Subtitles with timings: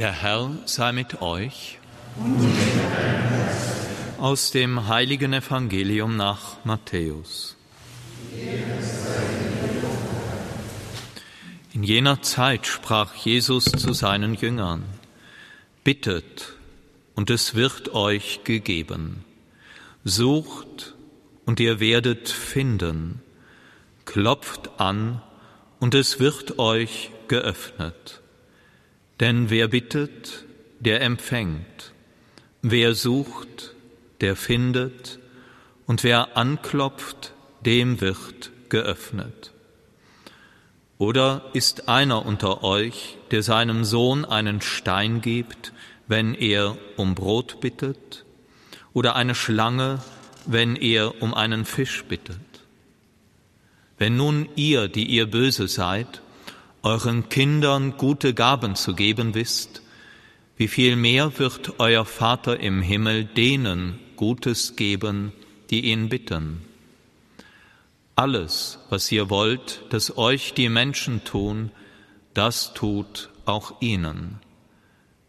[0.00, 1.78] Der Herr sei mit euch.
[4.16, 7.54] Aus dem heiligen Evangelium nach Matthäus.
[11.74, 14.84] In jener Zeit sprach Jesus zu seinen Jüngern,
[15.84, 16.54] Bittet,
[17.14, 19.26] und es wird euch gegeben.
[20.04, 20.94] Sucht,
[21.44, 23.20] und ihr werdet finden.
[24.06, 25.20] Klopft an,
[25.78, 28.19] und es wird euch geöffnet.
[29.20, 30.44] Denn wer bittet,
[30.80, 31.92] der empfängt,
[32.62, 33.74] wer sucht,
[34.22, 35.18] der findet,
[35.86, 37.34] und wer anklopft,
[37.66, 39.52] dem wird geöffnet.
[40.96, 45.72] Oder ist einer unter euch, der seinem Sohn einen Stein gibt,
[46.06, 48.24] wenn er um Brot bittet,
[48.92, 50.00] oder eine Schlange,
[50.46, 52.36] wenn er um einen Fisch bittet?
[53.98, 56.22] Wenn nun ihr, die ihr böse seid,
[56.82, 59.82] euren Kindern gute Gaben zu geben wisst,
[60.56, 65.32] wie viel mehr wird euer Vater im Himmel denen Gutes geben,
[65.70, 66.62] die ihn bitten.
[68.14, 71.70] Alles, was ihr wollt, dass euch die Menschen tun,
[72.34, 74.40] das tut auch ihnen.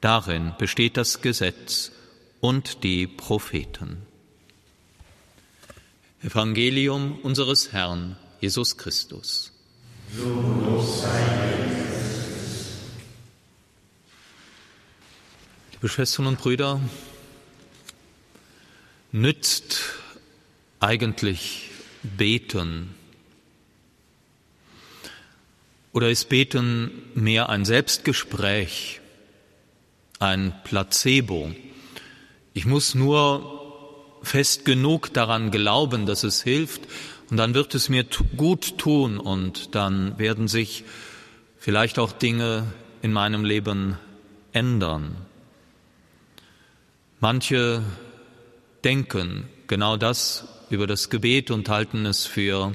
[0.00, 1.92] Darin besteht das Gesetz
[2.40, 4.02] und die Propheten.
[6.22, 9.51] Evangelium unseres Herrn Jesus Christus.
[15.72, 16.82] Liebe Schwestern und Brüder,
[19.10, 19.80] nützt
[20.80, 21.70] eigentlich
[22.02, 22.94] Beten?
[25.94, 29.00] Oder ist Beten mehr ein Selbstgespräch,
[30.18, 31.54] ein Placebo?
[32.52, 36.82] Ich muss nur fest genug daran glauben, dass es hilft,
[37.30, 38.04] und dann wird es mir
[38.36, 40.84] gut tun und dann werden sich
[41.58, 42.66] vielleicht auch Dinge
[43.02, 43.98] in meinem Leben
[44.52, 45.16] ändern.
[47.20, 47.82] Manche
[48.84, 52.74] denken genau das über das Gebet und halten es für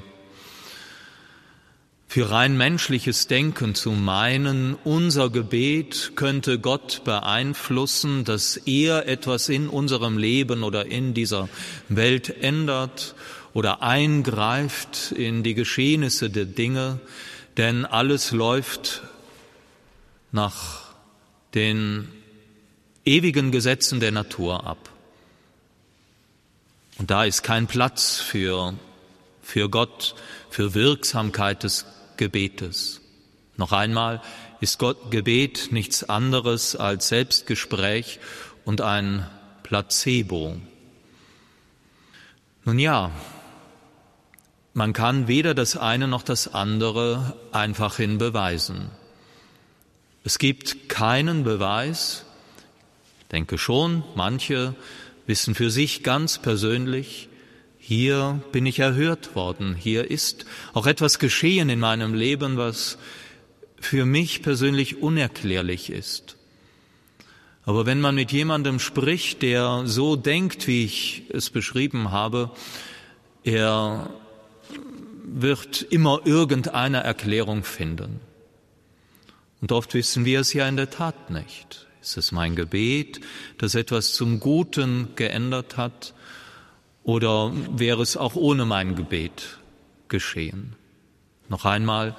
[2.10, 9.68] für rein menschliches Denken zu meinen, unser Gebet könnte Gott beeinflussen, dass er etwas in
[9.68, 11.50] unserem Leben oder in dieser
[11.90, 13.14] Welt ändert
[13.54, 17.00] oder eingreift in die Geschehnisse der Dinge,
[17.56, 19.02] denn alles läuft
[20.32, 20.84] nach
[21.54, 22.08] den
[23.04, 24.90] ewigen Gesetzen der Natur ab.
[26.98, 28.74] Und da ist kein Platz für,
[29.42, 30.14] für Gott,
[30.50, 31.86] für Wirksamkeit des
[32.16, 33.00] Gebetes.
[33.56, 34.20] Noch einmal
[34.60, 38.18] ist Gott Gebet nichts anderes als Selbstgespräch
[38.64, 39.28] und ein
[39.62, 40.56] Placebo.
[42.64, 43.10] Nun ja,
[44.78, 48.90] man kann weder das eine noch das andere einfach hin beweisen.
[50.22, 52.24] Es gibt keinen Beweis,
[53.20, 54.76] ich denke schon, manche
[55.26, 57.28] wissen für sich ganz persönlich,
[57.80, 62.98] hier bin ich erhört worden, hier ist auch etwas geschehen in meinem Leben, was
[63.80, 66.36] für mich persönlich unerklärlich ist.
[67.64, 72.52] Aber wenn man mit jemandem spricht, der so denkt, wie ich es beschrieben habe,
[73.42, 74.10] er
[75.34, 78.20] wird immer irgendeine Erklärung finden.
[79.60, 81.86] Und oft wissen wir es ja in der Tat nicht.
[82.00, 83.20] Ist es mein Gebet,
[83.58, 86.14] das etwas zum Guten geändert hat,
[87.02, 89.58] oder wäre es auch ohne mein Gebet
[90.08, 90.76] geschehen?
[91.48, 92.14] Noch einmal,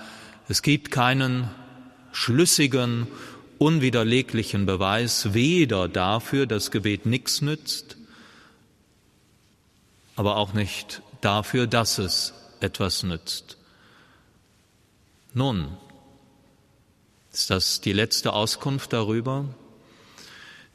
[0.47, 1.50] es gibt keinen
[2.12, 3.08] schlüssigen,
[3.59, 7.97] unwiderleglichen Beweis weder dafür, dass Gebet nichts nützt,
[10.16, 13.58] aber auch nicht dafür, dass es etwas nützt.
[15.34, 15.78] Nun,
[17.31, 19.46] ist das die letzte Auskunft darüber?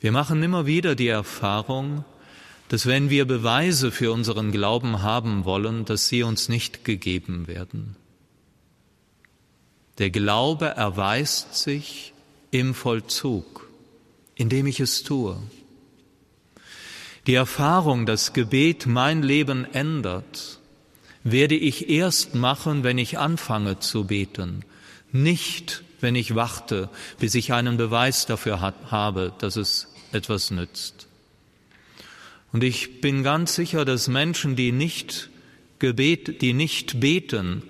[0.00, 2.04] Wir machen immer wieder die Erfahrung,
[2.68, 7.96] dass wenn wir Beweise für unseren Glauben haben wollen, dass sie uns nicht gegeben werden.
[9.98, 12.12] Der Glaube erweist sich
[12.50, 13.68] im Vollzug,
[14.34, 15.38] indem ich es tue.
[17.26, 20.60] Die Erfahrung, dass Gebet mein Leben ändert,
[21.24, 24.64] werde ich erst machen, wenn ich anfange zu beten,
[25.10, 31.08] nicht wenn ich warte, bis ich einen Beweis dafür habe, dass es etwas nützt.
[32.52, 35.30] Und ich bin ganz sicher, dass Menschen, die nicht
[35.78, 37.62] gebet, die nicht beten,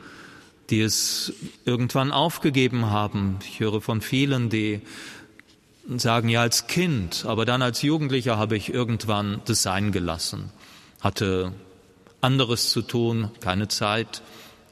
[0.69, 1.33] die es
[1.65, 4.81] irgendwann aufgegeben haben, ich höre von vielen, die
[5.97, 10.51] sagen ja als Kind, aber dann als Jugendlicher habe ich irgendwann das sein gelassen,
[11.01, 11.53] hatte
[12.25, 14.23] anderes zu tun, keine Zeit,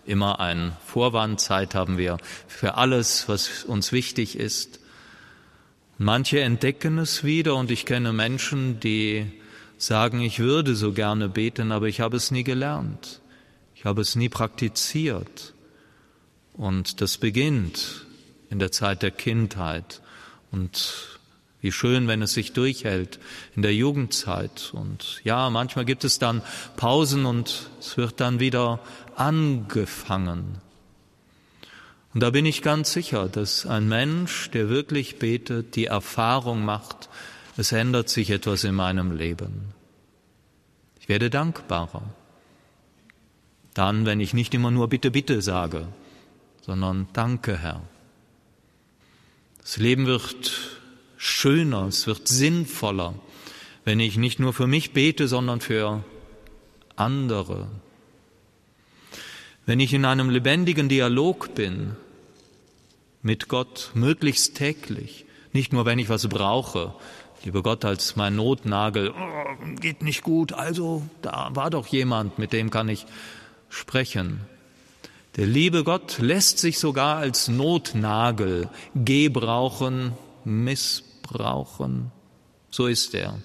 [0.06, 2.16] immer ein Vorwand, Zeit haben wir
[2.48, 4.80] für alles, was uns wichtig ist.
[5.98, 9.30] Manche entdecken es wieder und ich kenne Menschen, die
[9.76, 13.20] sagen, ich würde so gerne beten, aber ich habe es nie gelernt.
[13.74, 15.54] Ich habe es nie praktiziert.
[16.54, 18.06] Und das beginnt
[18.48, 20.00] in der Zeit der Kindheit.
[20.50, 21.11] Und
[21.62, 23.20] wie schön, wenn es sich durchhält
[23.56, 24.72] in der Jugendzeit.
[24.74, 26.42] Und ja, manchmal gibt es dann
[26.76, 28.80] Pausen und es wird dann wieder
[29.16, 30.58] angefangen.
[32.12, 37.08] Und da bin ich ganz sicher, dass ein Mensch, der wirklich betet, die Erfahrung macht,
[37.56, 39.72] es ändert sich etwas in meinem Leben.
[41.00, 42.02] Ich werde dankbarer.
[43.72, 45.86] Dann, wenn ich nicht immer nur bitte, bitte sage,
[46.60, 47.82] sondern danke, Herr.
[49.62, 50.81] Das Leben wird
[51.22, 53.14] schöner, es wird sinnvoller,
[53.84, 56.02] wenn ich nicht nur für mich bete, sondern für
[56.96, 57.68] andere.
[59.64, 61.96] Wenn ich in einem lebendigen Dialog bin
[63.22, 66.94] mit Gott, möglichst täglich, nicht nur wenn ich was brauche,
[67.44, 72.52] Lieber Gott, als mein Notnagel, oh, geht nicht gut, also da war doch jemand, mit
[72.52, 73.04] dem kann ich
[73.68, 74.42] sprechen.
[75.34, 80.12] Der liebe Gott lässt sich sogar als Notnagel gebrauchen,
[80.44, 81.11] missbrauchen.
[82.70, 83.38] So ist er.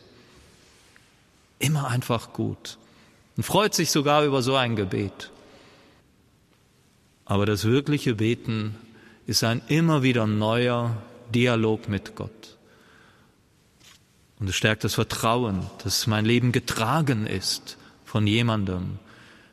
[1.59, 2.77] Immer einfach gut
[3.37, 5.31] und freut sich sogar über so ein Gebet.
[7.25, 8.75] Aber das wirkliche Beten
[9.27, 10.97] ist ein immer wieder neuer
[11.33, 12.57] Dialog mit Gott.
[14.39, 18.99] Und es stärkt das Vertrauen, dass mein Leben getragen ist von jemandem.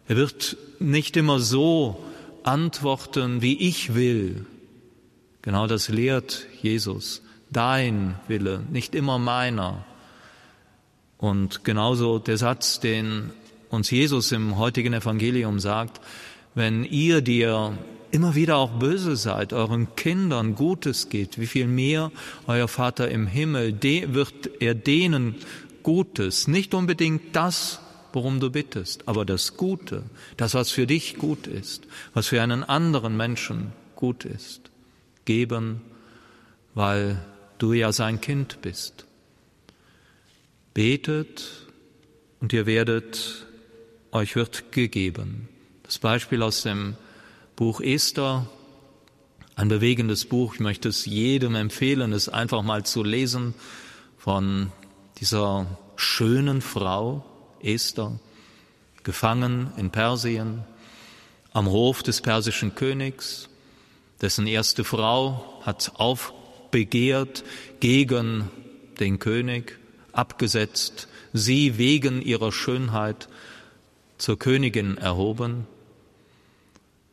[0.09, 2.05] Er wird nicht immer so
[2.43, 4.47] antworten, wie ich will.
[5.43, 7.23] Genau das lehrt Jesus.
[7.51, 9.85] Dein Wille, nicht immer meiner.
[11.19, 13.31] Und genauso der Satz, den
[13.71, 16.01] uns Jesus im heutigen Evangelium sagt,
[16.55, 17.77] wenn ihr dir
[18.11, 22.13] immer wieder auch böse seid, euren Kindern Gutes geht, wie viel mehr
[22.47, 25.35] euer Vater im Himmel, wird er denen
[25.83, 27.81] Gutes, nicht unbedingt das,
[28.13, 30.05] worum du bittest, aber das Gute,
[30.37, 34.71] das, was für dich gut ist, was für einen anderen Menschen gut ist,
[35.25, 35.81] geben,
[36.75, 37.19] weil
[37.65, 39.07] du ja sein Kind bist.
[40.75, 41.67] Betet
[42.41, 43.47] und ihr werdet,
[44.13, 45.49] euch wird gegeben.
[45.83, 46.95] Das Beispiel aus dem
[47.57, 48.47] Buch Esther,
[49.57, 50.55] ein bewegendes Buch.
[50.55, 53.55] Ich möchte es jedem empfehlen, es einfach mal zu lesen
[54.19, 54.71] von
[55.21, 57.25] dieser schönen Frau
[57.63, 58.19] Esther,
[59.05, 60.65] gefangen in Persien,
[61.55, 63.49] am Hof des persischen Königs,
[64.21, 65.93] dessen erste Frau hat
[66.75, 67.45] aufbegehrt
[67.79, 68.51] gegen
[68.99, 69.79] den König,
[70.13, 73.29] abgesetzt, sie wegen ihrer Schönheit
[74.19, 75.69] zur Königin erhoben.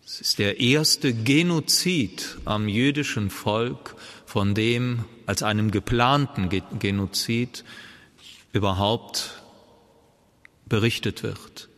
[0.04, 6.50] Es ist der erste Genozid am jüdischen Volk, von dem als einem geplanten
[6.80, 7.64] Genozid
[8.54, 9.44] überhaupt
[10.66, 11.69] berichtet wird.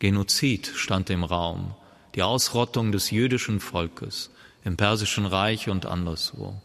[0.00, 1.74] Genozid stand im Raum,
[2.14, 4.28] die Ausrottung des jüdischen Volkes
[4.64, 6.60] im Persischen Reich und anderswo.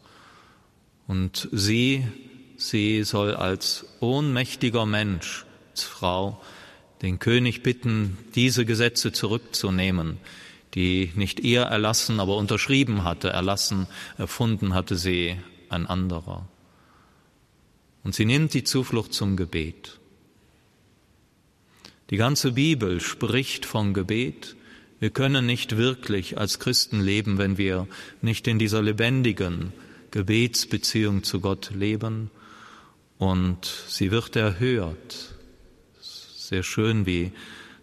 [1.07, 2.07] Und sie,
[2.57, 6.41] sie soll als ohnmächtiger Mensch, als Frau,
[7.01, 10.17] den König bitten, diese Gesetze zurückzunehmen,
[10.73, 13.87] die nicht er erlassen, aber unterschrieben hatte, erlassen,
[14.17, 15.37] erfunden hatte sie
[15.69, 16.47] ein anderer.
[18.03, 19.99] Und sie nimmt die Zuflucht zum Gebet.
[22.09, 24.55] Die ganze Bibel spricht von Gebet.
[25.03, 27.89] Wir können nicht wirklich als Christen leben, wenn wir
[28.21, 29.73] nicht in dieser lebendigen
[30.11, 32.31] Gebetsbeziehung zu Gott leben.
[33.17, 35.35] Und sie wird erhört.
[35.99, 37.33] Sehr schön, wie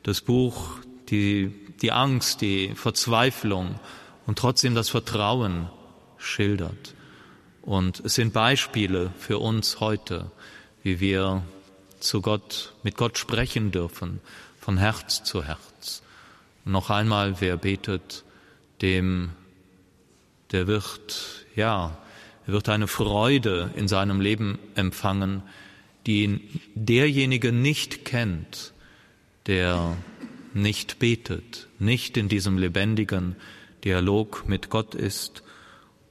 [0.03, 0.79] das Buch
[1.11, 3.79] die die Angst, die Verzweiflung
[4.27, 5.69] und trotzdem das Vertrauen
[6.17, 6.95] schildert.
[7.61, 10.31] Und es sind Beispiele für uns heute,
[10.83, 11.43] wie wir
[11.99, 14.21] zu Gott, mit Gott sprechen dürfen,
[14.59, 16.03] von Herz zu Herz.
[16.71, 18.25] Noch einmal, wer betet,
[18.81, 19.31] dem,
[20.53, 21.99] der wird, ja,
[22.47, 25.43] er wird eine Freude in seinem Leben empfangen,
[26.07, 26.41] die
[26.77, 28.73] derjenige nicht kennt,
[29.47, 29.97] der
[30.55, 33.35] nicht betet, nicht in diesem lebendigen
[33.85, 35.43] Dialog mit Gott ist.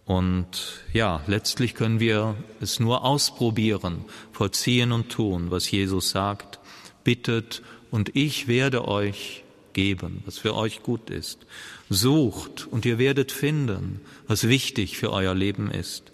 [0.04, 6.60] Und ja, letztlich können wir es nur ausprobieren, vollziehen und tun, was Jesus sagt.
[7.06, 7.62] Bittet
[7.92, 11.46] und ich werde euch geben, was für euch gut ist.
[11.90, 16.12] Sucht und ihr werdet finden, was wichtig für euer Leben ist.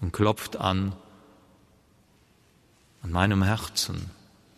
[0.00, 0.94] Und klopft an,
[3.02, 4.10] an meinem Herzen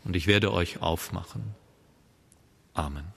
[0.04, 1.42] und ich werde euch aufmachen.
[2.74, 3.15] Amen.